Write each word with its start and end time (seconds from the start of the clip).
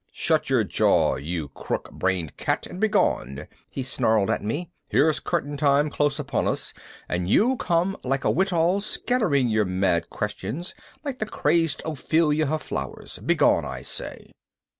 "Shut 0.13 0.49
your 0.49 0.63
jaw, 0.63 1.17
you 1.17 1.49
crook 1.49 1.91
brained 1.91 2.35
cat, 2.35 2.65
and 2.65 2.79
begone!" 2.79 3.47
he 3.69 3.83
snarled 3.83 4.31
at 4.31 4.41
me. 4.43 4.71
"Here's 4.87 5.19
curtain 5.19 5.57
time 5.57 5.91
close 5.91 6.17
upon 6.17 6.47
us, 6.47 6.73
and 7.07 7.29
you 7.29 7.55
come 7.57 7.95
like 8.03 8.25
a 8.25 8.31
wittol 8.33 8.81
scattering 8.81 9.47
your 9.47 9.65
mad 9.65 10.09
questions 10.09 10.73
like 11.05 11.19
the 11.19 11.27
crazed 11.27 11.83
Ophelia 11.85 12.47
her 12.47 12.57
flowers. 12.57 13.19
Begone, 13.19 13.63
I 13.63 13.83
say!" 13.83 14.31